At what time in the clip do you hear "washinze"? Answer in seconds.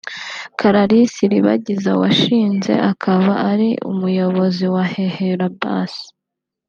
2.01-2.73